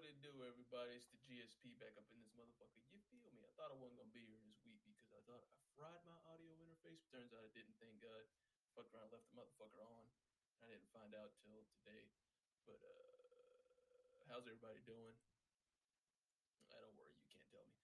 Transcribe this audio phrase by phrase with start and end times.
[0.00, 0.96] What it do, everybody?
[0.96, 2.80] It's the GSP back up in this motherfucker.
[2.88, 3.44] You feel me?
[3.44, 6.16] I thought I wasn't gonna be here this week because I thought I fried my
[6.24, 7.04] audio interface.
[7.04, 7.76] But turns out I didn't.
[7.76, 8.24] Thank God.
[8.72, 10.08] Fucked around, left the motherfucker on.
[10.64, 12.08] I didn't find out till today.
[12.64, 15.20] But uh, how's everybody doing?
[16.72, 17.76] I don't worry, you can't tell me.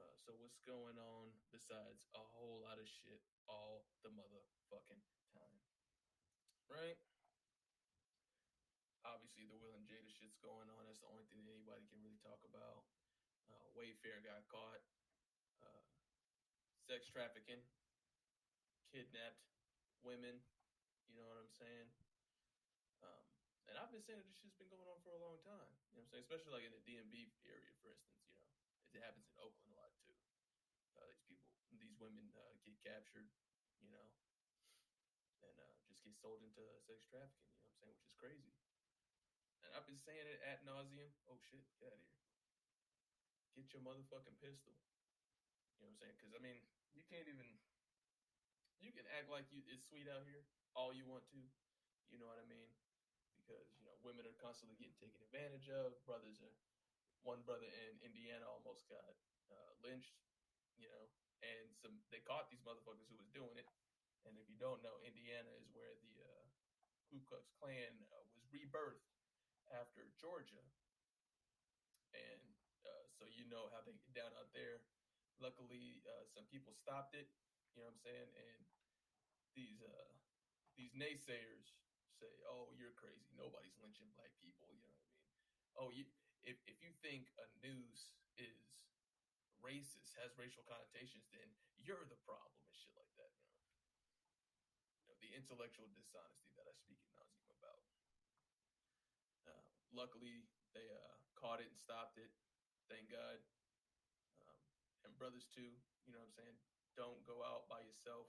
[0.00, 5.04] Uh, so what's going on besides a whole lot of shit all the motherfucking
[5.36, 5.60] time,
[6.72, 6.96] right?
[9.48, 10.84] The Will and Jada shit's going on.
[10.84, 12.84] That's the only thing that anybody can really talk about.
[13.48, 14.84] Uh, Wayfair got caught.
[15.64, 15.84] Uh,
[16.84, 17.60] sex trafficking,
[18.90, 19.40] kidnapped
[20.04, 20.42] women.
[21.08, 21.88] You know what I'm saying?
[23.00, 23.24] Um,
[23.70, 25.70] and I've been saying that this shit's been going on for a long time.
[25.88, 26.24] You know what I'm saying?
[26.26, 28.20] Especially like in the DMV area, for instance.
[28.28, 28.50] You know,
[28.92, 30.18] it happens in Oakland a lot too.
[31.00, 33.30] Uh, these people, these women uh, get captured.
[33.80, 34.06] You know,
[35.40, 37.48] and uh, just get sold into sex trafficking.
[37.48, 37.96] You know what I'm saying?
[37.96, 38.59] Which is crazy.
[39.74, 41.10] I've been saying it at nauseum.
[41.30, 42.20] Oh shit, get out of here.
[43.54, 44.74] Get your motherfucking pistol.
[45.78, 46.16] You know what I'm saying?
[46.18, 46.58] Because I mean,
[46.94, 47.46] you can't even.
[48.80, 50.40] You can act like you it's sweet out here
[50.72, 51.40] all you want to.
[52.10, 52.70] You know what I mean?
[53.36, 55.94] Because you know women are constantly getting taken advantage of.
[56.06, 56.54] Brothers are.
[57.20, 59.04] One brother in Indiana almost got
[59.52, 60.16] uh, lynched.
[60.80, 61.04] You know,
[61.44, 63.68] and some they caught these motherfuckers who was doing it.
[64.24, 66.44] And if you don't know, Indiana is where the uh,
[67.12, 69.19] Ku Klux Klan uh, was rebirthed
[69.70, 70.62] after Georgia,
[72.14, 72.42] and
[72.82, 74.82] uh, so you know how they get down out there.
[75.40, 77.30] Luckily, uh, some people stopped it.
[77.72, 78.30] You know what I'm saying?
[78.34, 78.60] And
[79.54, 80.10] these uh,
[80.76, 81.74] these naysayers
[82.18, 83.30] say, "Oh, you're crazy.
[83.38, 85.18] Nobody's lynching black people." You know what I mean?
[85.78, 86.04] Oh, you
[86.44, 88.80] if if you think a news is
[89.60, 91.46] racist, has racial connotations, then
[91.80, 93.32] you're the problem and shit like that.
[93.36, 93.68] You know,
[95.00, 97.89] you know the intellectual dishonesty that I speak at nauseum about.
[99.90, 102.30] Luckily, they uh, caught it and stopped it.
[102.86, 103.38] Thank God.
[104.38, 104.58] Um,
[105.06, 105.70] and brothers too.
[106.06, 106.56] You know what I'm saying?
[106.98, 108.26] Don't go out by yourself.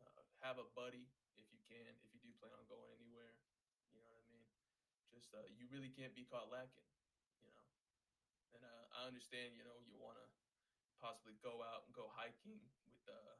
[0.00, 1.96] Uh, have a buddy if you can.
[2.04, 3.36] If you do plan on going anywhere,
[3.92, 4.48] you know what I mean.
[5.12, 6.88] Just uh, you really can't be caught lacking.
[7.44, 7.66] You know.
[8.56, 9.56] And uh, I understand.
[9.56, 10.26] You know you want to
[11.00, 13.36] possibly go out and go hiking with uh,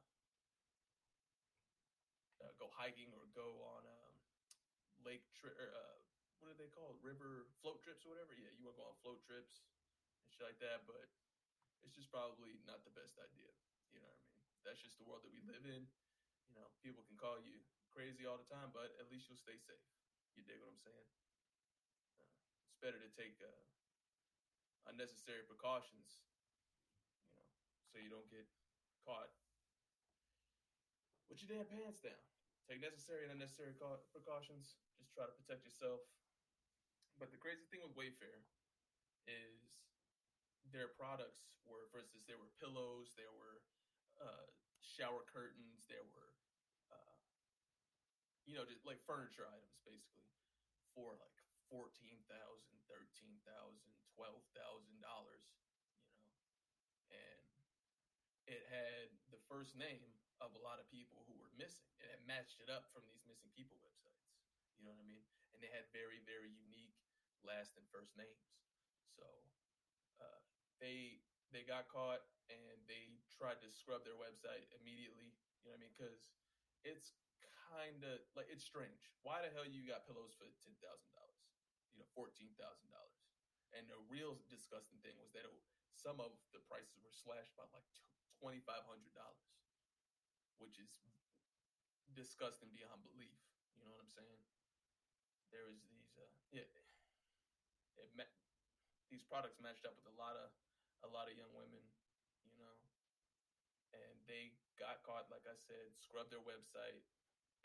[2.41, 4.13] uh, go hiking or go on um,
[5.05, 5.53] lake trip.
[5.53, 6.00] Uh,
[6.41, 6.97] what are they called?
[7.05, 8.33] River float trips or whatever.
[8.33, 10.89] Yeah, you want to go on float trips and shit like that.
[10.89, 11.05] But
[11.85, 13.53] it's just probably not the best idea.
[13.93, 14.41] You know what I mean?
[14.65, 15.85] That's just the world that we live in.
[16.49, 17.61] You know, people can call you
[17.93, 19.85] crazy all the time, but at least you'll stay safe.
[20.33, 21.07] You dig what I'm saying?
[22.17, 22.25] Uh,
[22.67, 23.61] it's better to take uh,
[24.89, 26.25] unnecessary precautions,
[27.29, 27.47] you know,
[27.91, 28.47] so you don't get
[29.03, 29.31] caught
[31.27, 32.19] with your damn pants down.
[32.67, 33.75] Take necessary and unnecessary
[34.11, 34.79] precautions.
[34.95, 36.03] Just try to protect yourself.
[37.21, 38.41] But the crazy thing with Wayfair
[39.29, 39.61] is
[40.73, 43.61] their products were, for instance, there were pillows, there were
[44.17, 44.49] uh,
[44.81, 46.33] shower curtains, there were,
[46.89, 47.21] uh,
[48.49, 50.33] you know, just like furniture items basically
[50.97, 51.37] for like
[51.69, 55.93] fourteen thousand, thirteen thousand, twelve thousand dollars, you know,
[57.13, 57.45] and
[58.49, 61.85] it had the first name of a lot of people who were missing.
[62.01, 64.33] and It matched it up from these missing people websites.
[64.73, 65.21] You know what I mean?
[65.53, 66.97] And they had very, very unique
[67.43, 68.47] last and first names.
[69.15, 69.25] So
[70.21, 70.41] uh,
[70.79, 71.21] they
[71.51, 75.35] they got caught and they tried to scrub their website immediately.
[75.61, 75.93] You know what I mean?
[75.95, 76.31] Because
[76.83, 77.13] it's
[77.69, 79.11] kind of like it's strange.
[79.21, 81.43] Why the hell you got pillows for ten thousand dollars?
[81.91, 83.19] You know, fourteen thousand dollars.
[83.71, 85.55] And the real disgusting thing was that it,
[85.95, 87.87] some of the prices were slashed by like
[88.39, 89.47] twenty five hundred dollars,
[90.59, 90.91] which is
[92.11, 93.39] disgusting beyond belief.
[93.75, 94.43] You know what I'm saying?
[95.51, 96.67] There was these, uh, yeah,
[98.05, 98.29] it met
[99.11, 100.49] these products matched up with a lot of
[101.03, 101.81] a lot of young women,
[102.45, 102.75] you know,
[103.91, 105.27] and they got caught.
[105.33, 107.03] Like I said, scrubbed their website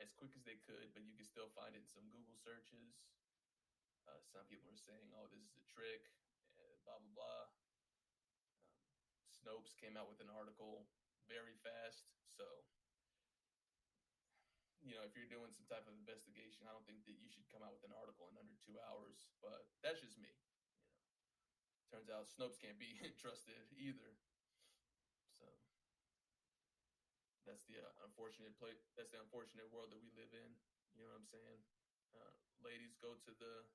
[0.00, 3.06] as quick as they could, but you can still find it in some Google searches.
[4.08, 6.11] Uh, some people are saying, "Oh, this is a trick,"
[6.84, 7.44] blah blah blah.
[8.02, 8.75] Um,
[9.31, 10.87] Snopes came out with an article
[11.28, 12.46] very fast, so
[14.87, 17.50] you know, if you're doing some type of investigation, I don't think that you should
[17.50, 19.27] come out with an article in under two hours.
[19.43, 20.31] But that's just me.
[20.31, 24.15] You know, turns out Snopes can't be trusted either.
[25.35, 25.44] So
[27.43, 28.79] that's the uh, unfortunate play.
[28.94, 30.55] That's the unfortunate world that we live in.
[30.94, 31.61] You know what I'm saying?
[32.15, 33.67] Uh, ladies, go to the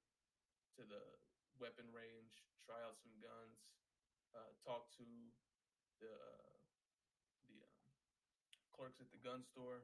[0.79, 1.03] to the
[1.59, 3.59] weapon range, try out some guns,
[4.31, 5.07] uh, talk to
[5.99, 6.55] the uh,
[7.51, 7.83] the um,
[8.71, 9.83] clerks at the gun store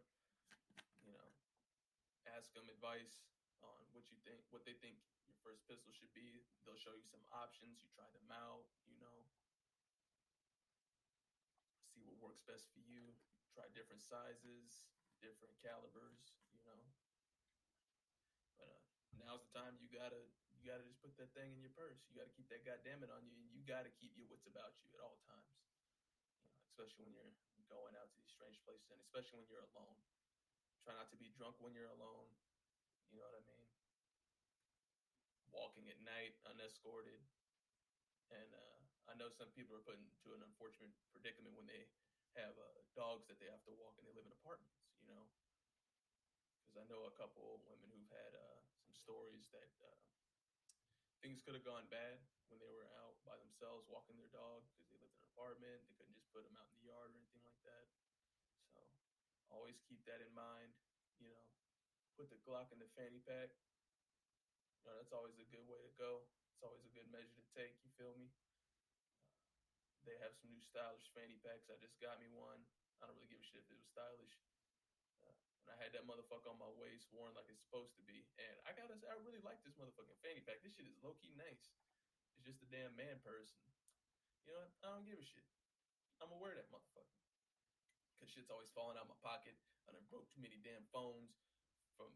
[2.48, 3.28] ask them advice
[3.60, 4.96] on what you think, what they think
[5.28, 6.40] your first pistol should be.
[6.64, 7.84] They'll show you some options.
[7.84, 8.64] You try them out.
[8.88, 9.28] You know,
[11.92, 13.12] see what works best for you.
[13.52, 14.88] Try different sizes,
[15.20, 16.40] different calibers.
[16.56, 16.88] You know,
[18.56, 18.80] but uh,
[19.20, 20.24] now's the time you gotta
[20.56, 22.00] you gotta just put that thing in your purse.
[22.08, 24.72] You gotta keep that goddamn it on you, and you gotta keep your wits about
[24.80, 25.52] you at all times.
[25.52, 27.28] You know, especially when
[27.60, 30.00] you're going out to these strange places, and especially when you're alone.
[30.88, 32.31] Try not to be drunk when you're alone.
[33.12, 33.68] You know what I mean?
[35.51, 37.19] Walking at night unescorted,
[38.31, 38.80] and uh,
[39.12, 41.92] I know some people are put into an unfortunate predicament when they
[42.39, 44.80] have uh, dogs that they have to walk and they live in apartments.
[45.04, 45.28] You know,
[46.63, 49.92] because I know a couple women who've had uh, some stories that uh,
[51.19, 52.16] things could have gone bad
[52.48, 55.83] when they were out by themselves walking their dog because they lived in an apartment.
[55.83, 57.92] They couldn't just put them out in the yard or anything like that.
[59.52, 60.72] Always keep that in mind.
[61.18, 61.44] You know,
[62.20, 63.54] put the Glock in the fanny pack.
[64.82, 66.24] You know, that's always a good way to go.
[66.56, 67.78] It's always a good measure to take.
[67.86, 68.32] You feel me?
[70.08, 71.68] They have some new stylish fanny packs.
[71.68, 72.64] I just got me one.
[73.04, 74.40] I don't really give a shit if it was stylish.
[75.28, 78.24] Uh, and I had that motherfucker on my waist, worn like it's supposed to be.
[78.40, 80.64] And I gotta say, I really like this motherfucking fanny pack.
[80.64, 81.76] This shit is low key nice.
[82.40, 83.60] It's just a damn man person.
[84.48, 84.72] You know, what?
[84.80, 85.46] I don't give a shit.
[86.24, 87.27] I'm gonna wear that motherfucker.
[88.18, 89.54] Cause shit's always falling out my pocket.
[89.86, 91.38] I done broke too many damn phones
[91.94, 92.10] from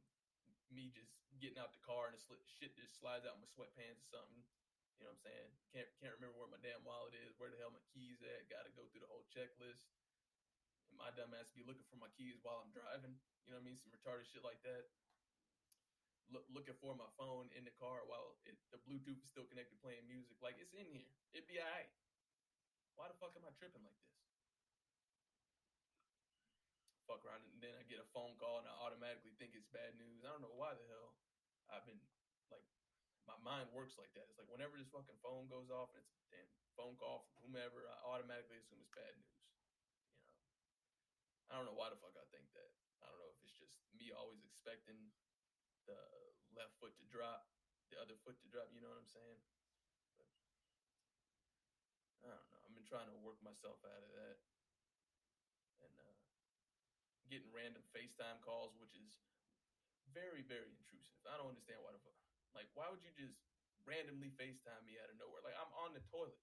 [0.74, 2.22] me just getting out the car and the
[2.58, 4.42] shit just slides out my sweatpants or something.
[4.98, 5.50] You know what I'm saying?
[5.74, 8.46] Can't can't remember where my damn wallet is, where the hell my keys at.
[8.54, 9.90] Got to go through the whole checklist.
[10.94, 13.18] And my dumb ass be looking for my keys while I'm driving.
[13.46, 13.82] You know what I mean?
[13.82, 14.94] Some retarded shit like that.
[16.30, 19.82] Look, looking for my phone in the car while it, the Bluetooth is still connected,
[19.82, 20.38] playing music.
[20.40, 21.10] Like it's in here.
[21.34, 21.90] It'd be alright.
[22.94, 24.31] Why the fuck am I tripping like this?
[27.12, 30.00] Fuck around and then I get a phone call and I automatically think it's bad
[30.00, 30.24] news.
[30.24, 31.12] I don't know why the hell
[31.68, 32.00] I've been
[32.48, 32.64] like
[33.28, 34.32] my mind works like that.
[34.32, 36.48] It's like whenever this fucking phone goes off and it's a damn
[36.80, 39.44] phone call from whomever, I automatically assume it's bad news.
[39.44, 39.60] You know,
[41.52, 42.72] I don't know why the fuck I think that.
[43.04, 45.12] I don't know if it's just me always expecting
[45.92, 46.00] the
[46.56, 47.44] left foot to drop,
[47.92, 48.72] the other foot to drop.
[48.72, 49.44] You know what I'm saying?
[52.24, 52.64] I don't know.
[52.64, 54.40] I've been trying to work myself out of that,
[57.32, 59.24] getting random FaceTime calls, which is
[60.12, 61.16] very, very intrusive.
[61.24, 62.20] I don't understand why the fuck.
[62.52, 63.40] Like, why would you just
[63.88, 65.40] randomly FaceTime me out of nowhere?
[65.40, 66.36] Like, I'm on the toilet.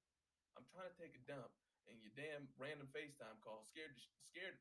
[0.56, 1.52] I'm trying to take a dump,
[1.87, 3.93] and your damn random FaceTime call scared
[4.25, 4.56] scared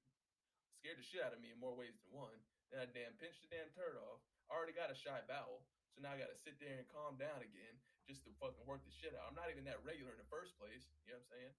[0.77, 2.37] scared the shit out of me in more ways than one.
[2.69, 4.19] Then I damn pinched the damn turd off.
[4.51, 5.63] I already got a shy bowel,
[5.95, 7.75] so now I got to sit there and calm down again
[8.05, 9.27] just to fucking work the shit out.
[9.27, 10.85] I'm not even that regular in the first place.
[11.07, 11.53] You know what I'm saying?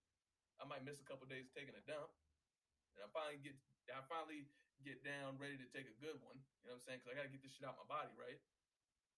[0.61, 2.13] I might miss a couple days taking a dump,
[2.95, 3.57] and I finally get
[3.93, 4.47] I finally
[4.85, 6.39] get down ready to take a good one.
[6.63, 6.99] You know what I'm saying?
[7.03, 8.39] Because I got to get this shit out my body, right?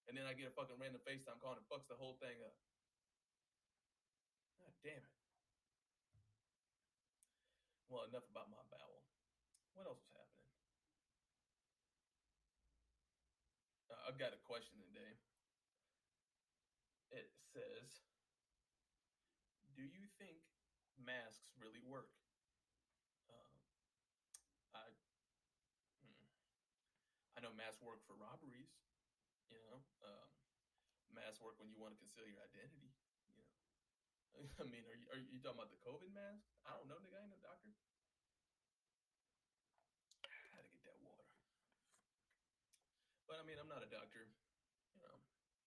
[0.09, 2.57] And then I get a fucking random FaceTime call and fucks the whole thing up.
[4.59, 5.17] God damn it.
[7.91, 9.03] Well, enough about my bowel.
[9.75, 10.47] What else was happening?
[13.91, 15.19] Uh, I've got a question today.
[17.11, 18.07] It says,
[19.75, 20.39] "Do you think
[20.95, 22.15] masks really work?"
[23.27, 23.51] Um,
[24.75, 24.87] I,
[26.07, 26.27] mm,
[27.61, 28.73] I masks work for robberies.
[29.53, 30.33] You know, um,
[31.13, 32.89] masks work when you want to conceal your identity.
[33.29, 33.53] You know,
[34.63, 36.41] I mean, are you are you talking about the COVID mask?
[36.65, 37.21] I don't know, nigga.
[37.21, 37.69] I ain't no doctor.
[40.57, 41.29] Had to get that water.
[43.29, 44.25] But I mean, I'm not a doctor.
[44.97, 45.21] You know,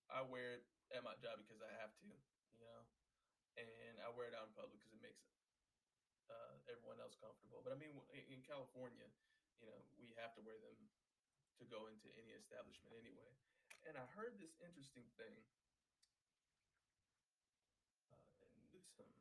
[0.10, 0.66] I wear it
[0.98, 2.10] at my job because I have to.
[2.58, 2.82] You know,
[3.62, 5.22] and I wear it out in public because it makes
[6.34, 7.62] uh, everyone else comfortable.
[7.62, 9.06] But I mean, in in California,
[9.62, 10.74] you know, we have to wear them
[11.62, 13.32] to go into any establishment anyway.
[13.86, 15.36] And I heard this interesting thing.
[18.10, 19.12] Uh, and this um,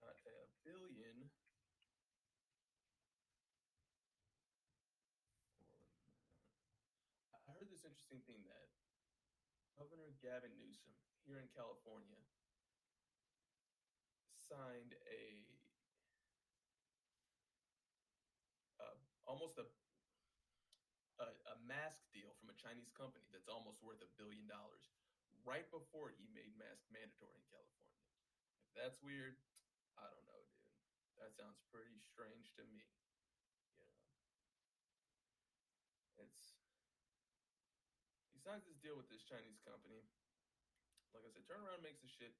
[0.00, 1.26] uh, a billion.
[7.34, 8.70] I heard this interesting thing that
[9.74, 10.94] Governor Gavin Newsom
[11.26, 12.22] here in California
[14.48, 15.44] signed a
[18.80, 18.96] uh,
[19.28, 19.66] almost a
[21.68, 24.88] mask deal from a Chinese company that's almost worth a billion dollars
[25.44, 28.00] right before he made mask mandatory in California.
[28.68, 29.36] If that's weird,
[30.00, 30.72] I don't know, dude.
[31.20, 32.80] That sounds pretty strange to me.
[33.76, 33.92] Know,
[36.24, 36.56] it's
[38.32, 40.00] he signs this deal with this Chinese company.
[41.12, 42.32] Like I said, turnaround makes the shit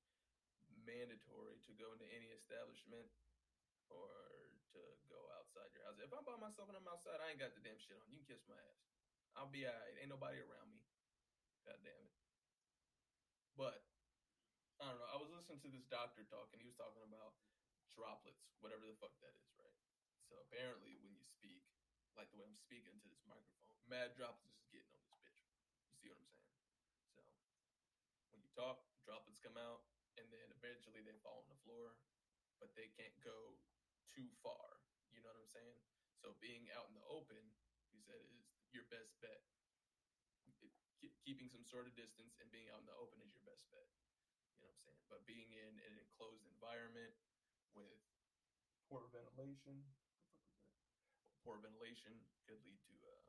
[0.86, 3.08] mandatory to go into any establishment
[3.88, 4.08] or
[4.76, 5.98] to go outside your house.
[5.98, 8.06] If I'm by myself and I'm outside, I ain't got the damn shit on.
[8.12, 8.87] You can kiss my ass.
[9.36, 9.96] I'll be alright.
[10.00, 10.80] Ain't nobody around me.
[11.66, 12.16] God damn it.
[13.58, 13.82] But
[14.78, 15.10] I don't know.
[15.10, 17.34] I was listening to this doctor talk, and he was talking about
[17.98, 19.78] droplets, whatever the fuck that is, right?
[20.30, 21.66] So apparently, when you speak,
[22.14, 25.50] like the way I'm speaking to this microphone, mad droplets is getting on this bitch.
[25.90, 26.54] You see what I'm saying?
[27.10, 27.20] So
[28.30, 29.82] when you talk, droplets come out,
[30.14, 31.98] and then eventually they fall on the floor,
[32.62, 33.58] but they can't go
[34.10, 34.78] too far.
[35.10, 35.80] You know what I'm saying?
[36.18, 37.42] So being out in the open,
[37.90, 39.42] he said, is your best bet.
[41.22, 43.84] Keeping some sort of distance and being out in the open is your best bet.
[44.58, 45.02] You know what I'm saying?
[45.12, 47.12] But being in an enclosed environment
[47.76, 48.00] with
[48.88, 49.84] poor ventilation,
[51.44, 52.16] poor ventilation
[52.48, 53.28] could lead to uh,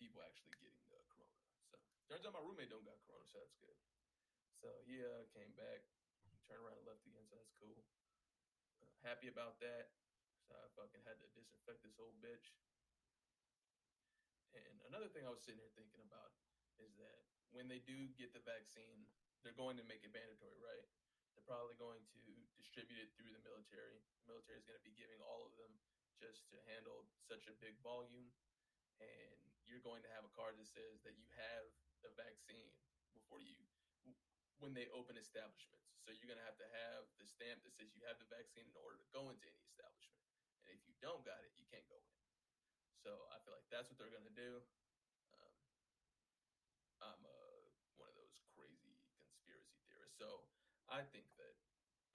[0.00, 1.38] people actually getting the corona.
[1.68, 1.76] So
[2.08, 3.76] turns out my roommate don't got corona, so that's good.
[4.58, 5.84] So he uh, came back,
[6.48, 7.84] turned around and left again, so that's cool.
[8.80, 9.92] Uh, happy about that.
[10.48, 12.54] So I fucking had to disinfect this whole bitch.
[14.56, 16.32] And another thing I was sitting here thinking about
[16.80, 17.20] is that
[17.52, 19.04] when they do get the vaccine,
[19.44, 20.86] they're going to make it mandatory, right?
[21.36, 22.22] They're probably going to
[22.56, 24.00] distribute it through the military.
[24.24, 25.72] The military is going to be giving all of them
[26.16, 28.32] just to handle such a big volume.
[28.98, 31.68] And you're going to have a card that says that you have
[32.00, 32.72] the vaccine
[33.12, 33.60] before you,
[34.60, 35.92] when they open establishments.
[36.00, 38.64] So you're going to have to have the stamp that says you have the vaccine
[38.64, 40.24] in order to go into any establishment.
[40.64, 42.15] And if you don't got it, you can't go in.
[43.06, 44.58] So I feel like that's what they're going to do.
[45.30, 45.54] Um,
[46.98, 47.62] I'm uh,
[48.02, 50.18] one of those crazy conspiracy theorists.
[50.18, 50.42] So
[50.90, 51.54] I think that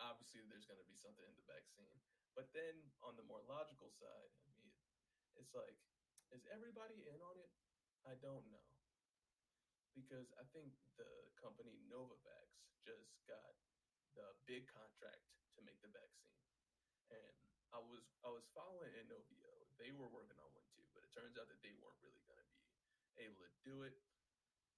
[0.04, 1.96] obviously there's going to be something in the vaccine.
[2.36, 4.68] But then on the more logical side, I mean,
[5.40, 5.80] it's like,
[6.36, 7.56] is everybody in on it?
[8.04, 8.68] I don't know.
[9.96, 11.08] Because I think the
[11.40, 12.52] company Novavax
[12.84, 13.56] just got
[14.20, 15.24] the big contract
[15.56, 16.36] to make the vaccine.
[17.16, 17.32] And
[17.72, 19.56] I was I was following Inovio.
[19.80, 20.52] They were working on
[21.12, 22.48] turns out that they weren't really going to
[23.16, 23.96] be able to do it.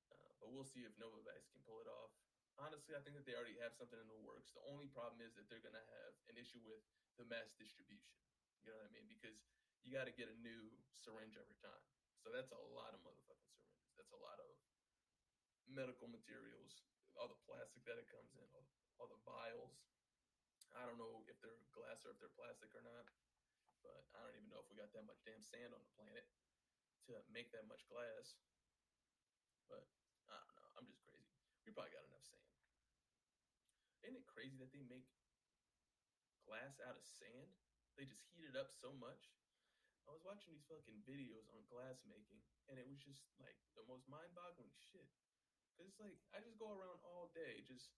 [0.10, 2.14] Uh, but we'll see if Novavax can pull it off.
[2.62, 4.54] Honestly, I think that they already have something in the works.
[4.54, 6.86] The only problem is that they're going to have an issue with
[7.18, 8.14] the mass distribution.
[8.62, 9.10] You know what I mean?
[9.10, 9.42] Because
[9.82, 11.82] you got to get a new syringe every time.
[12.22, 13.90] So that's a lot of motherfucking syringes.
[13.98, 14.54] That's a lot of
[15.68, 16.86] medical materials,
[17.18, 18.68] all the plastic that it comes in, all,
[19.02, 19.74] all the vials.
[20.78, 23.06] I don't know if they're glass or if they're plastic or not,
[23.84, 26.26] but I don't even know if we got that much damn sand on the planet
[27.12, 28.40] to make that much glass.
[29.68, 29.84] But
[30.32, 30.70] I don't know.
[30.80, 31.36] I'm just crazy.
[31.68, 32.48] We probably got enough sand.
[34.08, 35.08] Isn't it crazy that they make
[36.44, 37.52] glass out of sand?
[37.96, 39.32] They just heat it up so much.
[40.04, 43.88] I was watching these fucking videos on glass making, and it was just like the
[43.88, 45.08] most mind boggling shit.
[45.80, 47.96] Cause it's like I just go around all day, just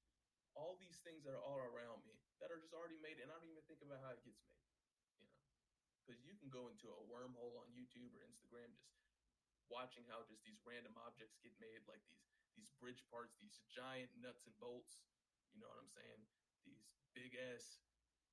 [0.54, 3.36] all these things that are all around me that are just already made, and I
[3.36, 4.64] don't even think about how it gets made.
[6.06, 8.94] Because you can go into a wormhole on YouTube or Instagram, just
[9.74, 14.14] watching how just these random objects get made, like these these bridge parts, these giant
[14.22, 15.02] nuts and bolts.
[15.52, 16.22] You know what I'm saying?
[16.64, 16.86] These
[17.18, 17.82] big ass,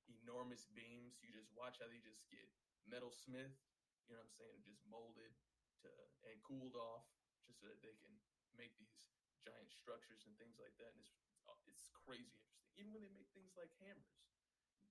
[0.05, 1.19] enormous beams.
[1.19, 2.45] You just watch how they just get
[2.85, 3.57] metal smith.
[4.05, 4.57] You know what I'm saying?
[4.63, 5.33] Just molded
[5.81, 5.89] to
[6.29, 7.09] and cooled off,
[7.49, 8.13] just so that they can
[8.53, 8.93] make these
[9.41, 10.93] giant structures and things like that.
[10.93, 11.17] And it's
[11.49, 12.77] uh, it's crazy interesting.
[12.79, 14.23] Even when they make things like hammers,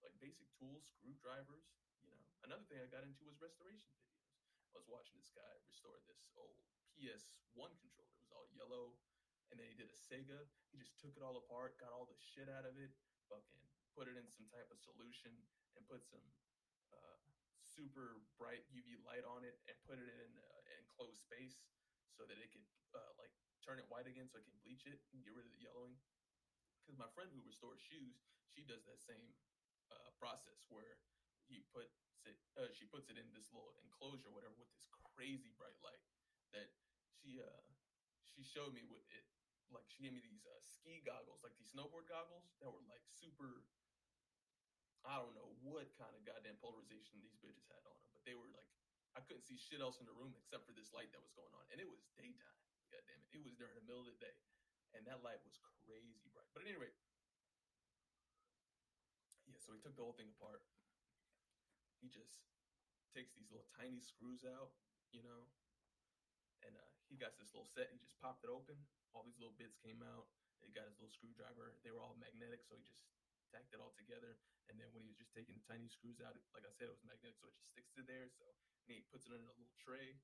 [0.02, 1.72] like basic tools, screwdrivers.
[2.42, 4.26] Another thing I got into was restoration videos.
[4.74, 6.58] I was watching this guy restore this old
[6.98, 8.10] PS1 controller.
[8.18, 8.98] It was all yellow,
[9.54, 10.42] and then he did a Sega.
[10.74, 12.90] He just took it all apart, got all the shit out of it,
[13.30, 13.62] fucking
[13.94, 15.30] put it in some type of solution,
[15.78, 16.24] and put some
[16.90, 17.18] uh,
[17.62, 21.62] super bright UV light on it, and put it in an enclosed space
[22.10, 22.66] so that it could
[22.98, 23.30] uh, like
[23.62, 25.94] turn it white again, so it can bleach it and get rid of the yellowing.
[26.82, 28.18] Because my friend who restores shoes,
[28.50, 29.30] she does that same
[29.94, 30.98] uh, process where
[31.48, 35.50] he puts it, uh, she puts it in this little enclosure, whatever, with this crazy
[35.58, 36.02] bright light
[36.54, 36.70] that
[37.18, 37.62] she uh
[38.22, 39.26] she showed me with it.
[39.72, 43.02] Like she gave me these uh, ski goggles, like these snowboard goggles that were like
[43.08, 43.64] super.
[45.02, 48.38] I don't know what kind of goddamn polarization these bitches had on them, but they
[48.38, 48.70] were like
[49.12, 51.52] I couldn't see shit else in the room except for this light that was going
[51.52, 52.60] on, and it was daytime.
[52.88, 54.36] God damn it, it was during the middle of the day,
[54.96, 56.48] and that light was crazy bright.
[56.52, 56.96] But at any rate,
[59.48, 59.58] yeah.
[59.60, 60.64] So we took the whole thing apart.
[62.02, 62.42] He just
[63.14, 64.74] takes these little tiny screws out,
[65.14, 65.46] you know,
[66.66, 67.94] and uh, he got this little set.
[67.94, 68.74] He just popped it open.
[69.14, 70.26] All these little bits came out.
[70.66, 71.78] He got his little screwdriver.
[71.86, 73.06] They were all magnetic, so he just
[73.50, 74.38] tacked it all together.
[74.70, 76.94] And then when he was just taking the tiny screws out, like I said, it
[76.94, 78.30] was magnetic, so it just sticks to there.
[78.30, 78.46] So
[78.86, 80.18] and he puts it in a little tray.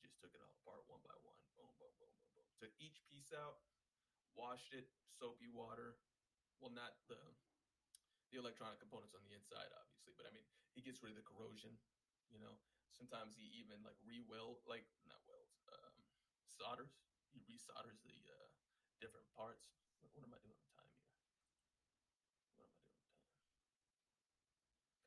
[0.00, 1.38] Just took it all apart one by one.
[1.54, 2.48] Boom, boom, boom, boom, boom.
[2.58, 3.62] Took each piece out,
[4.34, 5.94] washed it, soapy water.
[6.58, 7.18] Well, not the
[8.32, 10.16] the electronic components on the inside, obviously.
[10.16, 11.76] But I mean, he gets rid of the corrosion.
[12.32, 12.56] You know,
[12.96, 15.94] sometimes he even like re-will, like not welds, um,
[16.48, 16.96] solders.
[17.28, 18.48] He resolders the uh,
[19.04, 19.68] different parts.
[20.00, 21.12] What, what, am I doing on time here?
[22.56, 23.20] What am I doing on time?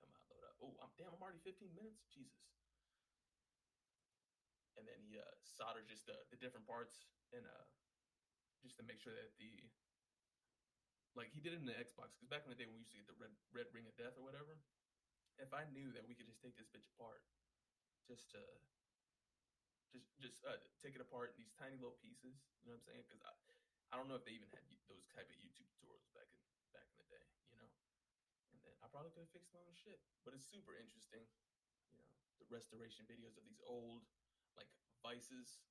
[0.06, 0.56] Come on, load up.
[0.62, 1.10] Oh, I'm damn.
[1.10, 2.06] I'm already 15 minutes.
[2.14, 2.46] Jesus.
[4.78, 7.66] And then he uh, solders just the, the different parts and uh,
[8.62, 9.66] just to make sure that the
[11.16, 12.92] like he did it in the Xbox because back in the day when we used
[12.92, 14.60] to get the red red ring of death or whatever,
[15.40, 17.24] if I knew that we could just take this bitch apart,
[18.08, 18.44] just to
[19.96, 22.88] just just uh, take it apart in these tiny little pieces, you know what I'm
[22.92, 23.04] saying?
[23.08, 23.32] Because I
[23.92, 26.44] I don't know if they even had those type of YouTube tutorials back in
[26.76, 27.72] back in the day, you know.
[28.52, 31.24] And then I probably could have fixed my own shit, but it's super interesting,
[31.92, 32.12] you know,
[32.44, 34.04] the restoration videos of these old
[34.60, 34.68] like
[35.00, 35.64] vices,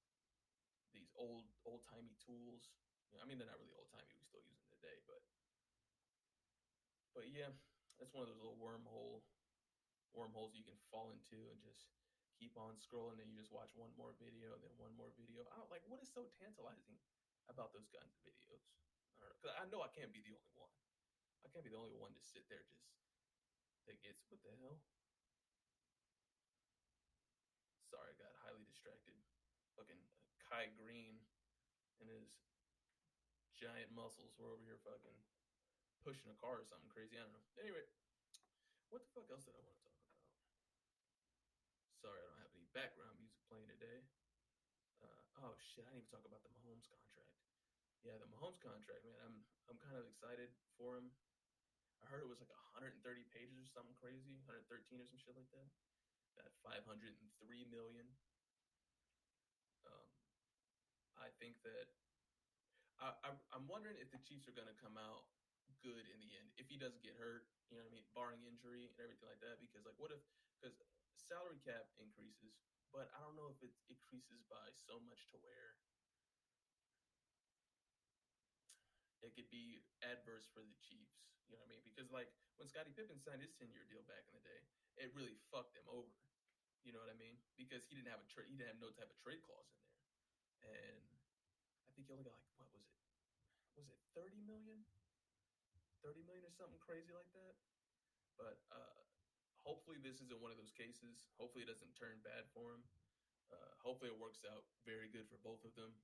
[0.97, 2.73] these old old timey tools.
[3.13, 4.64] You know, I mean, they're not really old timey; we still use
[5.09, 5.23] but
[7.17, 7.51] but yeah,
[7.97, 9.25] that's one of those little wormhole
[10.15, 11.91] wormholes you can fall into and just
[12.39, 15.47] keep on scrolling and you just watch one more video, then one more video.
[15.51, 16.99] I don't like what is so tantalizing
[17.51, 18.63] about those kinds of videos.
[19.23, 20.75] I Cause I know I can't be the only one.
[21.45, 22.85] I can't be the only one to sit there just
[23.85, 24.81] that gets what the hell.
[27.93, 29.15] Sorry, I got highly distracted.
[29.77, 31.21] Fucking uh, Kai Greene
[32.01, 32.33] and his
[33.65, 35.17] giant muscles were over here fucking
[36.05, 37.17] pushing a car or something crazy.
[37.17, 37.49] I don't know.
[37.57, 37.81] Anyway,
[38.93, 40.21] what the fuck else did I want to talk about?
[41.97, 44.05] Sorry, I don't have any background music playing today.
[45.01, 47.33] Uh, oh shit, I didn't even talk about the Mahomes contract.
[48.05, 49.17] Yeah, the Mahomes contract, man.
[49.25, 49.41] I'm
[49.73, 51.09] I'm kind of excited for him.
[52.05, 53.01] I heard it was like 130
[53.33, 55.73] pages or something crazy, 113 or some shit like that.
[56.37, 57.01] That 503
[57.73, 58.05] million.
[59.89, 60.13] Um,
[61.17, 61.89] I think that
[63.01, 65.27] I, I I'm wondering if the Chiefs are gonna come out
[65.83, 67.45] good in the end if he doesn't get hurt.
[67.69, 69.59] You know what I mean, barring injury and everything like that.
[69.61, 70.21] Because like, what if
[70.61, 70.77] because
[71.17, 72.55] salary cap increases,
[72.93, 75.77] but I don't know if it increases by so much to where
[79.25, 81.25] it could be adverse for the Chiefs.
[81.49, 81.85] You know what I mean?
[81.85, 84.61] Because like when Scottie Pippen signed his ten year deal back in the day,
[85.01, 86.13] it really fucked them over.
[86.85, 87.41] You know what I mean?
[87.57, 89.81] Because he didn't have a trade, he didn't have no type of trade clause in
[89.81, 89.97] there,
[90.65, 91.14] and
[91.95, 92.99] think he only got like what was it?
[93.79, 94.83] Was it thirty million?
[96.03, 97.55] Thirty million or something crazy like that.
[98.35, 99.01] But uh,
[99.63, 101.31] hopefully this isn't one of those cases.
[101.39, 102.83] Hopefully it doesn't turn bad for him.
[103.49, 105.95] Uh, hopefully it works out very good for both of them,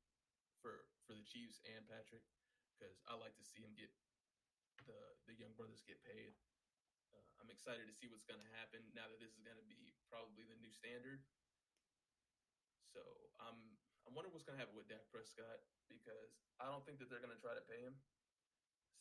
[0.62, 2.22] for for the Chiefs and Patrick,
[2.79, 3.90] because I like to see him get
[4.87, 6.38] the the young brothers get paid.
[7.11, 9.66] Uh, I'm excited to see what's going to happen now that this is going to
[9.66, 11.26] be probably the new standard.
[12.94, 13.03] So
[13.42, 13.80] I'm
[14.11, 17.23] I'm wondering what's going to happen with Dak Prescott because I don't think that they're
[17.23, 17.94] going to try to pay him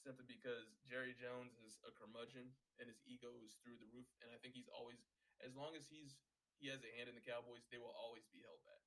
[0.06, 4.06] simply because Jerry Jones is a curmudgeon and his ego is through the roof.
[4.22, 5.02] And I think he's always,
[5.42, 6.22] as long as he's
[6.62, 8.86] he has a hand in the Cowboys, they will always be held back.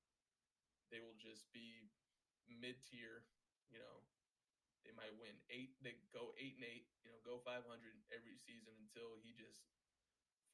[0.95, 1.91] They will just be
[2.47, 3.27] mid tier.
[3.67, 4.07] You know,
[4.87, 5.75] they might win eight.
[5.83, 6.87] They go eight and eight.
[7.03, 9.67] You know, go five hundred every season until he just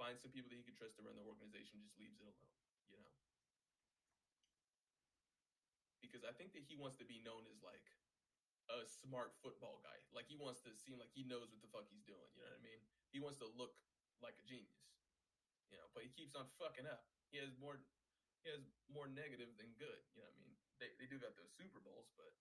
[0.00, 1.84] finds some people that he can trust to run the organization.
[1.84, 2.48] Just leaves it alone.
[2.88, 3.12] You know,
[6.18, 7.86] because I think that he wants to be known as like
[8.74, 9.94] a smart football guy.
[10.10, 12.26] Like he wants to seem like he knows what the fuck he's doing.
[12.34, 12.82] You know what I mean?
[13.14, 13.78] He wants to look
[14.18, 14.82] like a genius.
[15.70, 17.06] You know, but he keeps on fucking up.
[17.30, 17.78] He has more
[18.42, 20.02] he has more negative than good.
[20.10, 20.58] You know what I mean?
[20.82, 22.34] They they do got those Super Bowls, but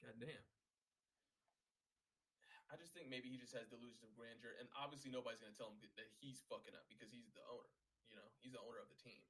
[0.00, 0.48] goddamn.
[2.72, 5.70] I just think maybe he just has delusions of grandeur, and obviously nobody's gonna tell
[5.70, 7.68] him that he's fucking up because he's the owner.
[8.08, 9.22] You know, he's the owner of the team,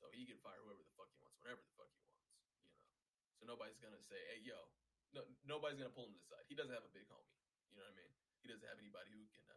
[0.00, 2.13] so he can fire whoever the fuck he wants, whenever the fuck he wants.
[3.44, 4.56] Nobody's gonna say, "Hey, yo,
[5.14, 6.42] no, nobody's gonna pull him to the side.
[6.50, 7.38] He doesn't have a big homie.
[7.70, 8.10] You know what I mean?
[8.42, 9.54] He doesn't have anybody who can uh,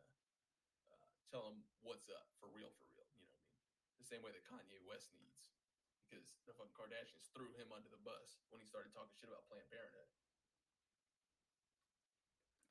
[0.93, 3.09] uh, tell him what's up for real, for real.
[3.09, 3.57] You know what I mean?
[3.99, 5.49] The same way that Kanye West needs,
[6.07, 9.49] because the fucking Kardashians threw him under the bus when he started talking shit about
[9.49, 10.07] Planned Parenthood.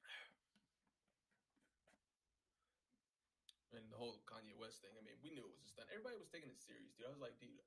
[3.76, 5.92] And the whole Kanye West thing, I mean, we knew it was a stunt.
[5.92, 7.04] Everybody was taking it serious, dude.
[7.04, 7.60] I was like, dude,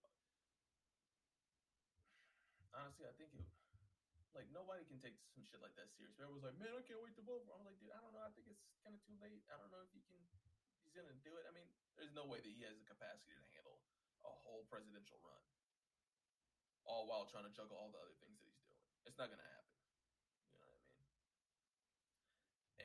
[2.73, 3.45] honestly, I think it
[4.37, 6.13] like nobody can take some shit like that serious.
[6.21, 7.57] Everyone's like, man, I can't wait to vote for.
[7.57, 8.21] I'm like, dude, I don't know.
[8.21, 9.41] I think it's kind of too late.
[9.49, 10.21] I don't know if he can.
[10.85, 11.45] He's gonna do it.
[11.49, 11.65] I mean,
[11.97, 13.81] there's no way that he has the capacity to handle
[14.25, 15.43] a whole presidential run,
[16.85, 18.85] all while trying to juggle all the other things that he's doing.
[19.05, 19.75] It's not gonna happen.
[20.53, 21.09] You know what I mean?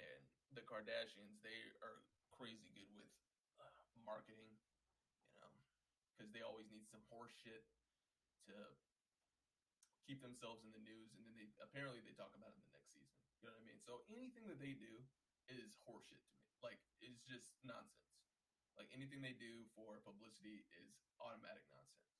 [0.01, 0.23] And
[0.57, 2.01] the Kardashians, they are
[2.33, 3.12] crazy good with
[3.61, 4.53] uh, marketing.
[5.37, 5.53] You know,
[6.12, 7.64] because they always need some horse shit
[8.49, 8.57] to
[10.14, 12.74] keep themselves in the news, and then they apparently they talk about it in the
[12.79, 13.18] next season.
[13.42, 13.83] You know what I mean?
[13.83, 15.03] So anything that they do
[15.50, 16.46] is horseshit to me.
[16.62, 18.14] Like it's just nonsense.
[18.79, 22.14] Like anything they do for publicity is automatic nonsense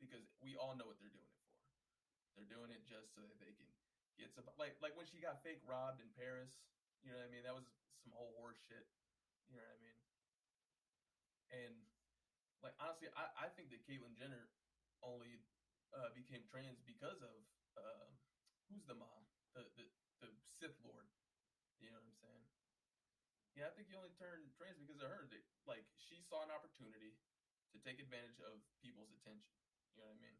[0.00, 1.52] because we all know what they're doing it for.
[2.32, 3.68] They're doing it just so that they can
[4.16, 6.48] get some like like when she got fake robbed in Paris.
[7.04, 7.44] You know what I mean?
[7.44, 7.68] That was
[8.00, 8.88] some whole horseshit.
[9.52, 10.00] You know what I mean?
[11.52, 11.74] And
[12.64, 14.48] like honestly, I, I think that Caitlyn Jenner
[15.04, 15.44] only
[15.94, 17.38] uh, became trans because of
[17.78, 18.10] um,
[18.70, 19.22] who's the mom,
[19.54, 19.86] the, the
[20.22, 21.06] the Sith Lord.
[21.82, 22.46] You know what I'm saying?
[23.54, 25.26] Yeah, I think he only turned trans because of her.
[25.30, 27.16] They- Like she saw an opportunity
[27.72, 29.54] to take advantage of people's attention.
[29.94, 30.38] You know what I mean?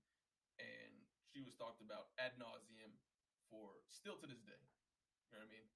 [0.61, 0.93] And
[1.33, 2.95] she was talked about ad nauseum
[3.51, 4.61] for still to this day.
[5.31, 5.67] You know what I mean?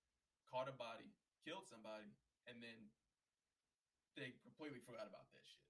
[0.47, 1.11] Caught a body,
[1.43, 2.13] killed somebody,
[2.47, 2.91] and then
[4.17, 5.65] they completely forgot about that shit.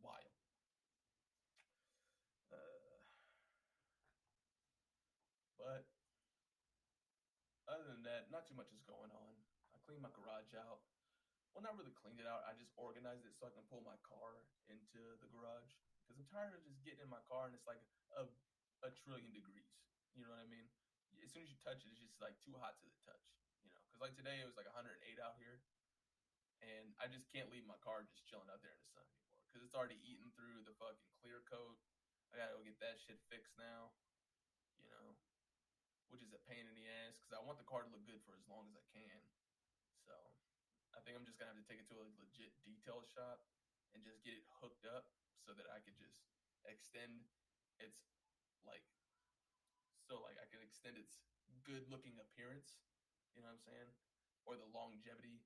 [0.00, 0.37] Wild.
[5.68, 5.84] But
[7.68, 9.34] other than that, not too much is going on.
[9.76, 10.80] I cleaned my garage out.
[11.52, 12.48] Well, not really cleaned it out.
[12.48, 14.40] I just organized it so I can pull my car
[14.72, 15.76] into the garage
[16.08, 17.84] because I'm tired of just getting in my car and it's like
[18.16, 18.24] a
[18.80, 19.68] a trillion degrees.
[20.14, 20.70] You know what I mean?
[21.20, 23.26] As soon as you touch it, it's just like too hot to the touch.
[23.60, 25.60] You know, because like today it was like 108 out here,
[26.62, 29.42] and I just can't leave my car just chilling out there in the sun anymore
[29.50, 31.76] because it's already eaten through the fucking clear coat.
[32.30, 33.90] I gotta go get that shit fixed now.
[34.78, 35.18] You know,
[36.08, 38.20] which is a pain in the ass because I want the car to look good
[38.24, 39.20] for as long as I can.
[40.04, 40.16] So
[40.96, 43.44] I think I'm just gonna have to take it to a legit detail shop
[43.92, 45.12] and just get it hooked up
[45.44, 46.16] so that I could just
[46.64, 47.24] extend
[47.80, 48.00] its
[48.64, 48.84] like
[50.04, 51.20] so like I can extend its
[51.64, 52.80] good looking appearance,
[53.36, 53.90] you know what I'm saying?
[54.48, 55.44] Or the longevity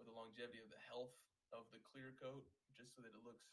[0.00, 1.12] or the longevity of the health
[1.52, 3.52] of the clear coat just so that it looks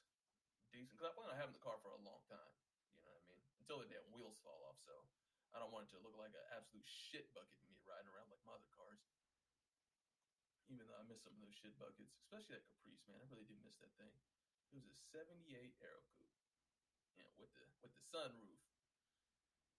[0.72, 0.96] decent.
[0.96, 2.56] Because I plan on having the car for a long time,
[2.96, 3.44] you know what I mean?
[3.60, 5.04] Until the damn wheels fall off, so
[5.54, 8.44] I don't want it to look like an absolute shit bucket me riding around like
[8.46, 9.02] my other cars.
[10.70, 13.18] Even though I miss some of those shit buckets, especially that Caprice, man.
[13.18, 14.14] I really do miss that thing.
[14.70, 15.50] It was a 78
[15.82, 16.38] Aero Coupe.
[17.18, 18.62] Yeah, with the with the sunroof.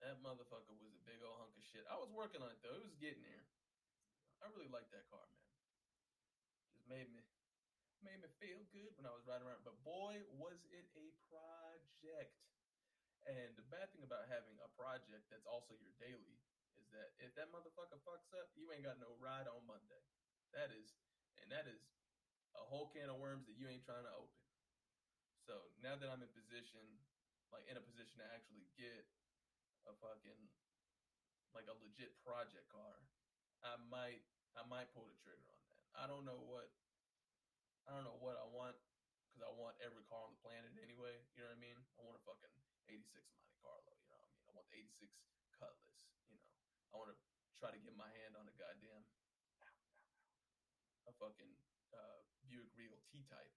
[0.02, 1.86] That motherfucker was a big old hunk of shit.
[1.86, 2.74] I was working on it though.
[2.74, 3.46] It was getting there.
[4.42, 5.46] I really liked that car, man.
[6.74, 7.22] Just made me
[8.02, 9.62] made me feel good when I was riding around.
[9.62, 12.49] But boy, was it a project.
[13.30, 16.34] And the bad thing about having a project that's also your daily
[16.74, 20.02] is that if that motherfucker fucks up, you ain't got no ride on Monday.
[20.50, 20.98] That is,
[21.38, 21.78] and that is
[22.58, 24.42] a whole can of worms that you ain't trying to open.
[25.46, 26.82] So now that I'm in position,
[27.54, 29.06] like in a position to actually get
[29.86, 30.42] a fucking
[31.54, 32.98] like a legit project car,
[33.62, 34.26] I might
[34.58, 35.78] I might pull the trigger on that.
[35.94, 36.66] I don't know what
[37.86, 38.74] I don't know what I want
[39.30, 41.14] because I want every car on the planet anyway.
[41.38, 41.78] You know what I mean?
[41.94, 42.54] I want a fucking
[42.90, 43.94] '86 Monte Carlo.
[44.02, 44.46] You know what I mean?
[44.46, 45.14] I want the '86
[45.54, 46.00] Cutlass.
[46.26, 46.42] You know,
[46.90, 47.18] I want to
[47.54, 49.06] try to get my hand on a goddamn
[51.08, 51.50] a fucking
[51.90, 53.54] uh, Buick Regal T Type.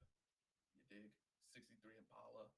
[0.78, 1.10] You dig?
[1.54, 2.50] '63 Impala.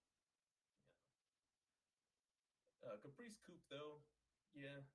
[2.86, 4.00] Uh, Caprice Coupe though,
[4.54, 4.86] yeah.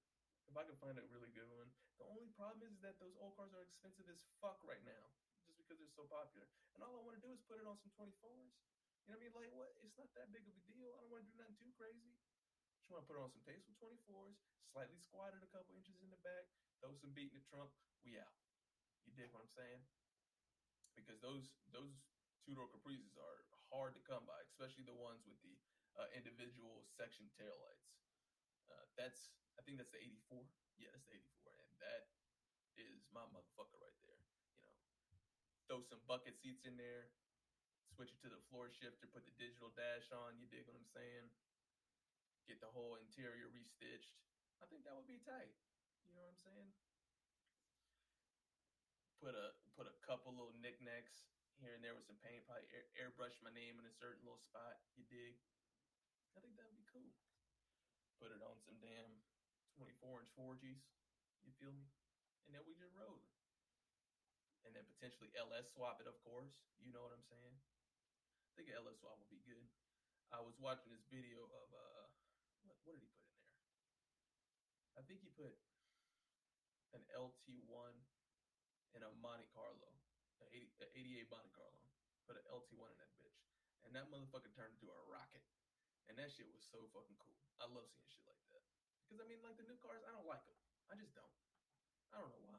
[0.48, 1.68] If I can find a really good one.
[2.00, 5.04] The only problem is that those old cars are expensive as fuck right now,
[5.44, 6.48] just because they're so popular.
[6.72, 8.56] And all I want to do is put it on some 24s.
[9.10, 9.34] Know what I mean?
[9.42, 9.74] Like what?
[9.82, 10.94] It's not that big of a deal.
[10.94, 12.14] I don't want to do nothing too crazy.
[12.78, 14.38] Just want to put on some tasteful 24s,
[14.70, 16.46] slightly squatted a couple inches in the back,
[16.78, 17.74] throw some beat in the trunk.
[18.06, 18.30] We out.
[19.02, 19.82] You dig what I'm saying?
[20.94, 21.90] Because those those
[22.46, 23.42] two door Caprices are
[23.74, 25.58] hard to come by, especially the ones with the
[25.98, 27.90] uh, individual section taillights.
[28.70, 30.38] Uh, that's I think that's the 84.
[30.78, 32.14] Yeah, that's the 84, and that
[32.78, 34.22] is my motherfucker right there.
[34.54, 34.74] You know,
[35.66, 37.10] throw some bucket seats in there,
[37.94, 40.38] switch it to the floor shifter, put the digital dash on.
[40.38, 41.26] You dig what I'm saying?
[42.46, 44.14] Get the whole interior restitched.
[44.62, 45.54] I think that would be tight.
[46.06, 46.70] You know what I'm saying?
[49.20, 51.28] Put a put a couple little knickknacks
[51.60, 52.42] here and there with some paint.
[52.48, 54.80] Probably air, airbrush my name in a certain little spot.
[54.96, 55.36] You dig?
[56.34, 57.12] I think that would be cool.
[58.16, 59.12] Put it on some damn
[59.76, 60.84] 24 inch 4Gs.
[61.44, 61.88] You feel me?
[62.48, 63.28] And then we just rolling.
[64.64, 66.52] And then potentially LS swap it, of course.
[66.84, 67.56] You know what I'm saying?
[68.50, 69.62] I think an LS swap would be good.
[70.34, 72.06] I was watching this video of uh,
[72.66, 73.54] what, what did he put in there?
[74.98, 75.54] I think he put
[76.90, 77.94] an LT1
[78.98, 79.94] in a Monte Carlo,
[80.42, 80.90] an 80, an
[81.22, 81.82] 88 Monte Carlo.
[82.26, 83.38] Put an LT1 in that bitch,
[83.86, 85.42] and that motherfucker turned into a rocket.
[86.10, 87.38] And that shit was so fucking cool.
[87.62, 88.66] I love seeing shit like that.
[89.06, 90.58] Because I mean, like the new cars, I don't like them.
[90.90, 91.38] I just don't.
[92.10, 92.58] I don't know why.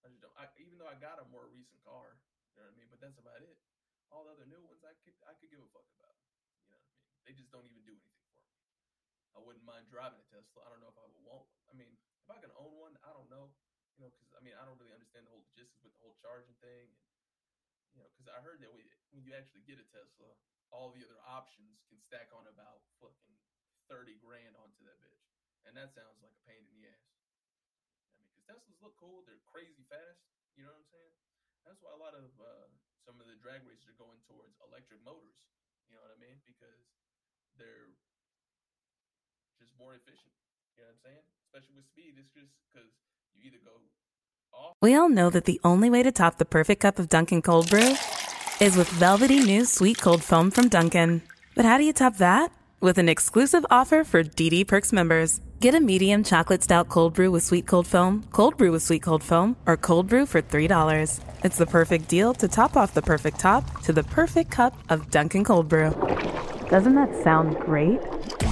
[0.00, 0.32] I just don't.
[0.40, 2.16] I, even though I got a more recent car,
[2.56, 2.88] you know what I mean.
[2.88, 3.60] But that's about it.
[4.14, 6.16] All the other new ones, I could I could give a fuck about.
[6.66, 7.02] You know what I mean?
[7.26, 8.46] They just don't even do anything for me.
[9.36, 10.64] I wouldn't mind driving a Tesla.
[10.64, 11.62] I don't know if I would want one.
[11.68, 11.92] I mean,
[12.24, 13.52] if I can own one, I don't know.
[13.98, 16.16] You know, because I mean, I don't really understand the whole logistics with the whole
[16.20, 16.88] charging thing.
[16.92, 17.02] And,
[17.92, 20.32] you know, because I heard that when when you actually get a Tesla,
[20.70, 23.36] all the other options can stack on about fucking
[23.88, 25.26] 30 grand onto that bitch.
[25.66, 27.10] And that sounds like a pain in the ass.
[28.14, 30.22] I mean, because Teslas look cool, they're crazy fast.
[30.54, 31.14] You know what I'm saying?
[31.66, 32.70] That's why a lot of uh,
[33.06, 35.38] some of the drag races are going towards electric motors.
[35.86, 36.42] You know what I mean?
[36.42, 36.82] Because
[37.54, 37.94] they're
[39.62, 40.34] just more efficient.
[40.74, 41.24] You know what I'm saying?
[41.46, 42.90] Especially with speed, it's just because
[43.38, 43.78] you either go
[44.50, 44.74] off.
[44.82, 47.70] We all know that the only way to top the perfect cup of Dunkin' Cold
[47.70, 47.94] Brew
[48.58, 51.22] is with velvety new sweet cold foam from Dunkin'.
[51.54, 52.50] But how do you top that?
[52.80, 55.40] With an exclusive offer for DD Perks members.
[55.60, 59.02] Get a medium chocolate stout cold brew with sweet cold foam, cold brew with sweet
[59.02, 61.20] cold foam, or cold brew for $3.
[61.42, 65.10] It's the perfect deal to top off the perfect top to the perfect cup of
[65.10, 65.90] Dunkin' Cold Brew.
[66.68, 68.00] Doesn't that sound great?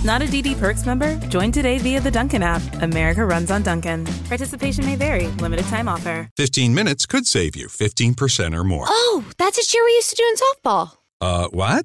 [0.03, 1.15] Not a DD Perks member?
[1.29, 2.63] Join today via the Dunkin' app.
[2.81, 4.07] America runs on Dunkin'.
[4.29, 5.27] Participation may vary.
[5.43, 6.31] Limited time offer.
[6.39, 8.87] 15 minutes could save you 15% or more.
[8.89, 10.97] Oh, that's a cheer we used to do in softball.
[11.21, 11.85] Uh, what?